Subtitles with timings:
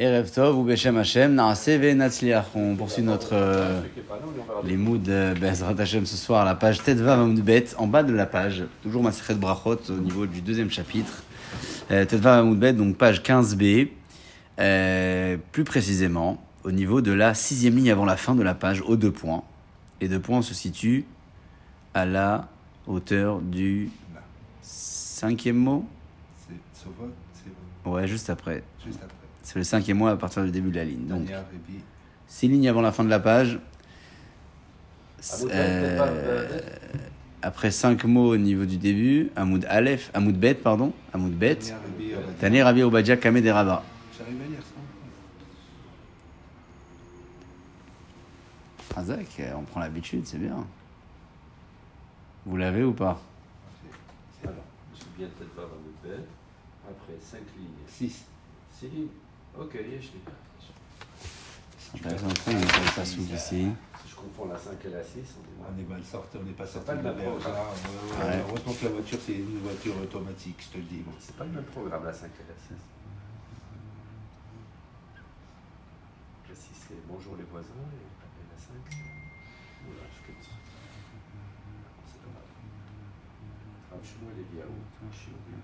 [0.00, 1.38] Erev Tov ou Beshem Hashem.
[2.54, 3.82] On poursuit notre euh,
[4.64, 4.96] les moods
[5.38, 9.02] Bezrat Hashem ce soir à la page Tetva Bet, en bas de la page, toujours
[9.02, 11.22] Maseret Brachot au niveau du deuxième chapitre.
[11.90, 13.88] Euh, Tetva Bet, donc page 15b,
[14.58, 18.80] euh, plus précisément au niveau de la sixième ligne avant la fin de la page,
[18.80, 19.42] aux deux points.
[20.00, 21.04] Les deux points se situent
[21.92, 22.48] à la
[22.86, 23.90] hauteur du
[24.62, 25.84] cinquième mot?
[26.48, 28.62] C'est Ouais, juste après.
[28.82, 29.19] juste après.
[29.42, 31.06] C'est le cinquième mot à partir du début de la ligne.
[31.06, 31.28] Donc,
[32.26, 33.58] six lignes avant la fin de la page.
[35.50, 36.60] Euh,
[37.42, 41.58] après cinq mots au niveau du début, Hamoud Aleph, Hamoud Bet, pardon, Hamoud Bet.
[42.38, 43.82] Taner Rabbi Obadja Kamed et Rava.
[44.16, 44.60] J'arrive à lire
[48.88, 48.94] ça.
[48.96, 50.66] Razak, on prend l'habitude, c'est bien.
[52.46, 53.20] Vous l'avez ou pas
[54.42, 54.54] Alors,
[54.94, 56.24] je suis bien peut-être pas Hamoud Bet.
[56.88, 57.68] Après, 5 lignes.
[57.86, 58.24] 6.
[58.72, 59.08] 6 lignes.
[59.58, 60.00] Ok, je l'ai.
[61.78, 63.68] C'est intéressant, on est pas souple ici.
[64.02, 66.66] Si je confonds la 5 et la 6, on est mal sorti, on n'est pas
[66.66, 68.42] sorti pas de le la même hein.
[68.48, 71.02] Heureusement que la voiture, c'est une voiture automatique, je te le dis.
[71.04, 71.14] moi.
[71.18, 72.74] C'est pas le même programme, la 5 et la 6.
[76.48, 78.06] La 6, c'est bonjour les voisins, et
[78.54, 79.90] la 5, c'est.
[79.90, 80.54] Oula, je ça.
[82.06, 82.54] C'est pas grave.
[83.90, 84.78] Rav Shmuel Eliaou,
[85.10, 85.58] Shiori.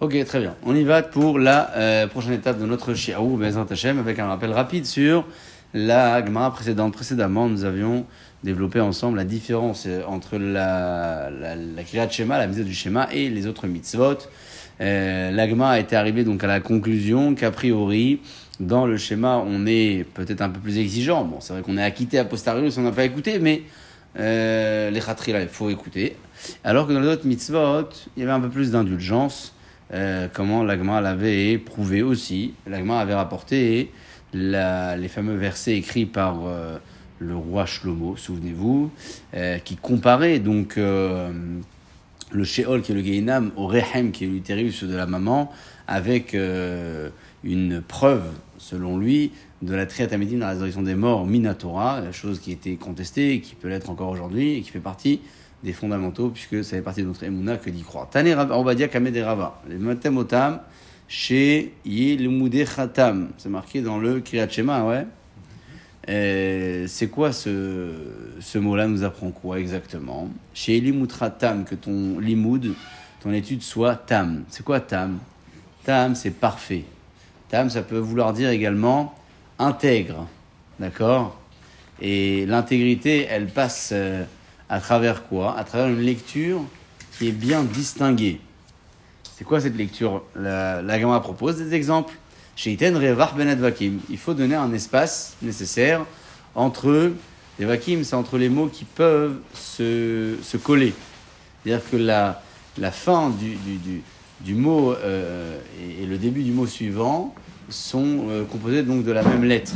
[0.00, 0.54] Ok, très bien.
[0.62, 4.28] On y va pour la euh, prochaine étape de notre Shiaou Bezrat Hashem avec un
[4.28, 5.26] rappel rapide sur
[5.74, 6.92] la Gemara précédente.
[6.92, 8.06] Précédemment, nous avions
[8.44, 13.28] développé ensemble la différence euh, entre la, la, la Shema, la mise du schéma et
[13.28, 14.18] les autres mitzvot.
[14.80, 18.20] Euh, la Gemara était arrivée donc à la conclusion qu'a priori,
[18.60, 21.24] dans le schéma, on est peut-être un peu plus exigeant.
[21.24, 23.62] Bon, c'est vrai qu'on est acquitté a posteriori si on n'a pas écouté, mais
[24.20, 26.16] euh, les khatri, là, il faut écouter.
[26.62, 29.56] Alors que dans les autres mitzvot, il y avait un peu plus d'indulgence.
[29.92, 32.54] Euh, comment l'agma l'avait prouvé aussi.
[32.66, 33.90] L'agma avait rapporté
[34.34, 36.78] les fameux versets écrits par euh,
[37.18, 38.90] le roi Shlomo, souvenez-vous,
[39.34, 44.84] euh, qui comparait donc le Sheol qui est le Gehinam au Rehem qui est l'utérus
[44.84, 45.50] de la maman
[45.86, 46.36] avec
[47.44, 48.24] une preuve,
[48.58, 49.32] selon lui,
[49.62, 53.54] de la triatamédine dans la résurrection des morts, Minatora, la chose qui était contestée qui
[53.54, 55.20] peut l'être encore aujourd'hui et qui fait partie
[55.62, 58.08] des fondamentaux, puisque ça fait partie de notre émouna que d'y croire.
[58.10, 58.26] Tane
[58.90, 60.60] Kamed et Rava, les Matem Otam,
[61.08, 63.30] chez Yilmudé Khatam.
[63.38, 65.06] C'est marqué dans le Kriyat Shema, ouais.
[66.06, 67.90] C'est quoi ce,
[68.40, 70.30] ce mot-là nous apprend quoi exactement?
[70.54, 72.74] Chez Limoutra Tam, que ton limoud,
[73.20, 74.44] ton étude soit tam.
[74.48, 75.18] C'est quoi tam?
[75.84, 76.84] Tam, c'est parfait.
[77.48, 79.14] Tam, ça peut vouloir dire également
[79.58, 80.28] intègre.
[80.78, 81.38] D'accord?
[82.00, 84.24] Et l'intégrité, elle passe euh,
[84.68, 85.56] à travers quoi?
[85.56, 86.62] À travers une lecture
[87.16, 88.40] qui est bien distinguée.
[89.36, 90.22] C'est quoi cette lecture?
[90.34, 92.14] La, la propose des exemples.
[92.66, 92.76] Ben
[94.10, 96.04] il faut donner un espace nécessaire
[96.56, 97.12] entre
[97.58, 100.92] les vakim, c'est entre les mots qui peuvent se, se coller.
[101.62, 102.42] C'est-à-dire que la,
[102.78, 104.02] la fin du, du,
[104.40, 107.32] du, mot euh, et, et le début du mot suivant
[107.68, 109.72] sont euh, composés donc de la même lettre.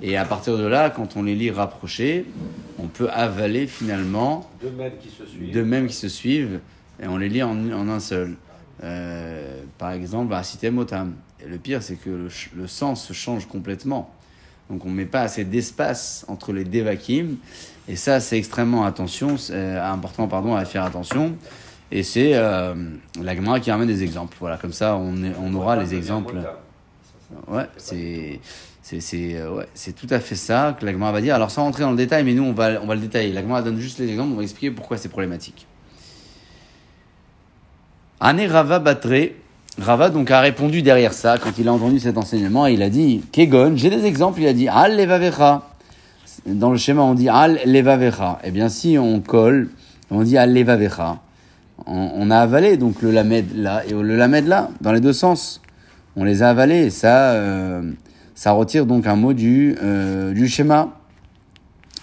[0.00, 2.24] Et à partir de là, quand on les lit rapprochés,
[2.78, 5.52] on peut avaler finalement Deux mètres qui se suivent.
[5.52, 6.60] deux mêmes qui se suivent
[7.02, 8.36] et on les lit en, en un seul.
[8.84, 11.14] Euh, par exemple, Asitem Otam.
[11.44, 14.10] Et le pire, c'est que le, sens se change complètement.
[14.70, 17.36] Donc on ne met pas assez d'espace entre les devakim.
[17.88, 21.36] Et ça, c'est extrêmement attention, euh, important pardon, à faire attention.
[21.90, 22.74] Et c'est euh,
[23.22, 24.36] la Gemara qui ramène des exemples.
[24.40, 26.34] Voilà, comme ça, on, est- on aura les exemples.
[27.48, 28.40] Ouais, c'est
[28.82, 31.34] c'est c'est euh, ouais, c'est tout à fait ça que l'agma va dire.
[31.34, 33.32] Alors sans rentrer dans le détail, mais nous on va on va le détailler.
[33.32, 35.66] L'agma donne juste les exemples, on va expliquer pourquoi c'est problématique.
[38.20, 39.32] Ané Rava Batre,
[39.78, 42.88] Rava donc a répondu derrière ça quand il a entendu cet enseignement et il a
[42.88, 45.68] dit Kegon, j'ai des exemples, il a dit Al levavecha.
[46.46, 48.38] Dans le schéma on dit Al levavecha.
[48.42, 49.68] Eh bien si on colle,
[50.10, 51.20] on dit Al levavecha.
[51.86, 55.12] On, on a avalé donc le lamed là et le lamed là dans les deux
[55.12, 55.60] sens
[56.18, 57.92] on les a avalés euh,
[58.34, 60.88] ça retire donc un mot du, euh, du schéma.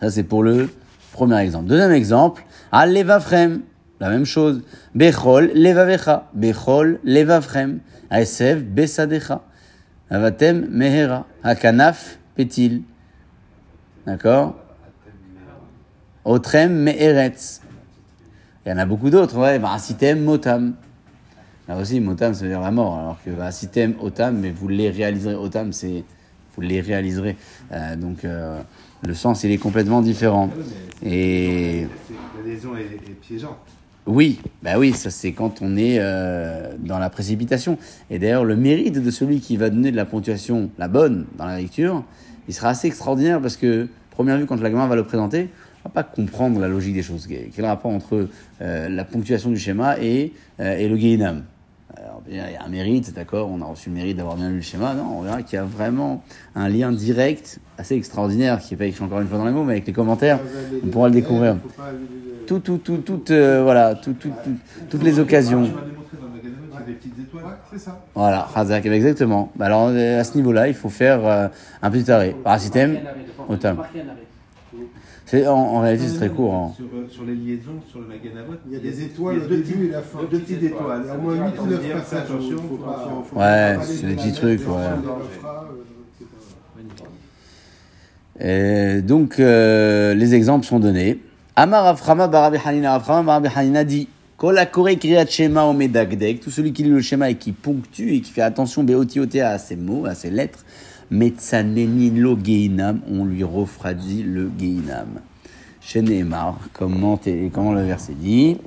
[0.00, 0.70] Ça, c'est pour le
[1.12, 1.66] premier exemple.
[1.66, 3.60] Deuxième exemple, al levafrem,
[4.00, 4.62] la même chose.
[4.94, 9.42] Bechol levavecha, bechol levafrem, aesev besadecha,
[10.08, 12.82] avatem mehera, hakanaf petil.
[14.06, 14.54] D'accord?
[16.24, 17.60] Otrem meheretz.
[18.64, 19.60] Il y en a beaucoup d'autres, ouais.
[19.62, 20.76] Asitem motam.
[21.68, 22.96] Là aussi, motam, ça veut dire la mort.
[22.98, 25.34] Alors que asitem otam, mais vous les réaliserez.
[25.34, 26.02] Otam, c'est
[26.56, 27.36] vous les réaliserez.
[27.72, 28.60] Euh, donc, euh,
[29.06, 30.50] le sens, il est complètement différent.
[31.04, 33.58] Et C'est- La liaison est, est piégeante.
[34.06, 37.76] Oui, bah oui, ça c'est quand on est euh, dans la précipitation.
[38.10, 41.44] Et d'ailleurs, le mérite de celui qui va donner de la ponctuation, la bonne, dans
[41.44, 42.02] la lecture,
[42.48, 45.50] il sera assez extraordinaire parce que, première vue, quand la gamin va le présenter,
[45.84, 47.28] on va pas comprendre la logique des choses.
[47.54, 48.28] Quel rapport entre
[48.60, 51.42] la ponctuation du schéma et, et le Alors,
[52.30, 54.56] Il y a un mérite, c'est d'accord, on a reçu le mérite d'avoir bien lu
[54.56, 54.92] le schéma.
[54.94, 56.22] Non, on verra qu'il y a vraiment
[56.54, 59.64] un lien direct, assez extraordinaire, qui n'est pas écrit encore une fois dans les mots,
[59.64, 60.38] mais avec les commentaires,
[60.84, 61.56] on pourra le découvrir.
[62.46, 64.50] Tout, tout, tout, tout, euh, voilà, tout, tout, tout-
[64.90, 65.64] toutes les occasions.
[65.64, 67.44] Tu m'as démontré dans le magasin, il y a des petites étoiles.
[67.70, 67.98] c'est ça.
[68.14, 69.52] Voilà, Razak, exactement.
[69.56, 71.48] Bah Alors, euh, à ce niveau-là, il faut faire euh,
[71.82, 72.34] un petit arrêt.
[72.44, 72.98] Parasitème,
[73.48, 73.76] automne.
[75.26, 76.54] C'est, en, en réalité, c'est très court.
[76.54, 76.72] hein.
[76.76, 79.42] Sur, euh, sur les liaisons, sur le Maganavot, Il y a des étoiles il y
[79.42, 80.18] a au deux début petites- et la fin.
[80.30, 81.00] Deux petites étoiles.
[81.04, 82.18] Il y a au moins 8 Ça ou veut 9 dire, passages.
[82.22, 84.74] Attention, faut faut pas- faut Ouais, c'est de des petits trucs, ouais.
[88.40, 88.98] euh.
[88.98, 91.18] Et donc, euh, les exemples sont donnés.
[91.56, 96.50] Amar Aframa Barabi Hanina Aframa Barabi Hanina dit Kol akore kriyat shema o medagdek, tout
[96.52, 100.06] celui qui lit le schéma et qui ponctue et qui fait attention à ses mots,
[100.06, 100.64] à ses lettres,
[101.10, 105.20] metzanenin lo geinam, on lui refroidit le geinam.
[105.80, 107.18] Chez Nehemar, comment,
[107.52, 108.58] comment le verset dit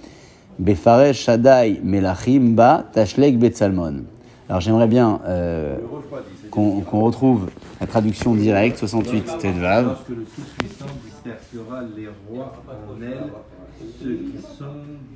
[0.60, 4.04] Befaresh Shaddai Melachim Ba Tashlek Betsalmon.
[4.50, 5.78] Alors j'aimerais bien euh,
[6.50, 7.50] qu'on qu'on retrouve
[7.80, 9.86] la traduction directe, 68 Tedvav.
[9.86, 13.32] Lorsque le Tout-Puissant dispersera les rois en elle,
[14.02, 14.66] ceux qui sont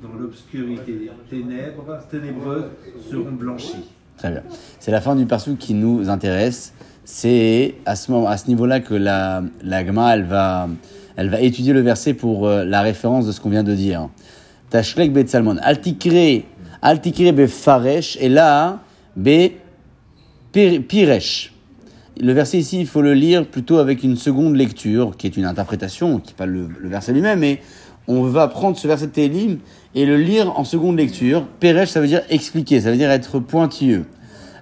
[0.02, 2.64] dans l'obscurité ténèbres, ténébreuse
[3.10, 3.90] seront blanchis.
[4.16, 4.42] Très bien.
[4.80, 6.72] C'est la fin du perso qui nous intéresse.
[7.08, 10.68] C'est à ce, moment, à ce niveau-là que la, la Gma, elle va,
[11.14, 14.08] elle va étudier le verset pour euh, la référence de ce qu'on vient de dire.
[14.70, 15.56] Tashlek bet Salmon.
[15.62, 16.42] Altikre,
[16.82, 17.20] altikre.
[18.20, 18.80] Et là,
[19.14, 19.50] be.
[20.52, 25.44] Le verset ici, il faut le lire plutôt avec une seconde lecture, qui est une
[25.44, 27.60] interprétation, qui n'est pas le, le verset lui-même, mais
[28.08, 29.58] on va prendre ce verset de Télim
[29.94, 31.46] et le lire en seconde lecture.
[31.60, 34.06] Peresh, ça veut dire expliquer, ça veut dire être pointilleux.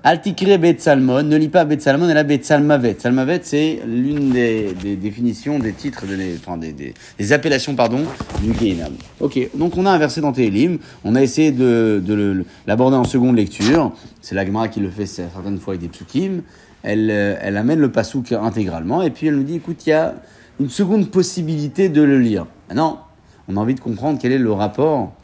[0.06, 2.97] Altikre Bet Salmon, ne lis pas Bet Salmon, elle a Bet Salmavet.
[2.99, 8.03] Salmavet, c'est l'une des, définitions des titres, de enfin des, appellations, pardon,
[8.43, 8.93] du Gehinam.
[9.21, 13.37] Ok, donc on a un verset dans Télim, on a essayé de, l'aborder en seconde
[13.37, 13.93] lecture.
[14.21, 16.43] C'est l'Agma qui le fait certaines fois avec des psukim.
[16.83, 19.93] Elle, euh, elle amène le pasouk intégralement et puis elle nous dit, écoute, il y
[19.95, 20.17] a
[20.61, 22.45] une seconde possibilité de le lire.
[22.69, 23.06] Maintenant,
[23.49, 25.15] on a envie de comprendre quel est le rapport,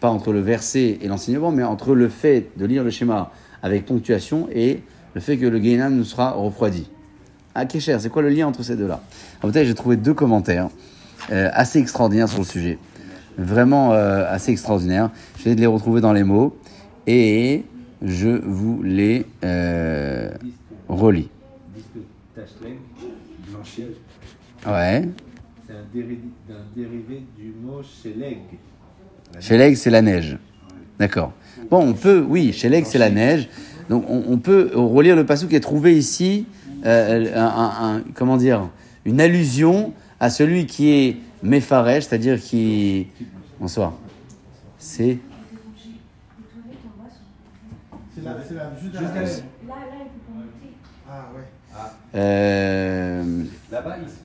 [0.00, 3.32] pas entre le verset et l'enseignement, mais entre le fait de lire le schéma
[3.66, 4.80] avec ponctuation et
[5.14, 6.88] le fait que le Gehinam nous sera refroidi.
[7.54, 9.02] Ah, Kécher, c'est quoi le lien entre ces deux-là?
[9.42, 10.68] En fait, j'ai trouvé deux commentaires
[11.32, 12.78] euh, assez extraordinaires sur le sujet.
[13.36, 15.10] Vraiment euh, assez extraordinaires.
[15.38, 16.56] Je vais de les retrouver dans les mots
[17.06, 17.64] et
[18.02, 20.30] je vous les euh,
[20.88, 21.28] relis.
[24.66, 25.08] Ouais.
[25.66, 26.18] c'est un, déri-
[26.50, 28.38] un dérivé du mot sheleg.
[29.40, 30.38] Sheleg, c'est la neige.
[30.98, 31.32] D'accord.
[31.70, 33.48] Bon, on peut, oui, Sheleg, c'est la neige.
[33.88, 36.46] Donc, on, on peut relire le passage qui est trouvé ici,
[36.84, 38.68] euh, un, un- un- comment dire,
[39.04, 43.08] une allusion à celui qui est Mefaresh, c'est-à-dire qui.
[43.60, 43.92] Bonsoir.
[44.78, 45.18] C'est.
[48.14, 49.28] C'est la, c'est la, juste Juste la- la-
[51.08, 51.42] Ah ouais.
[52.14, 54.14] euh, Là-bas, il se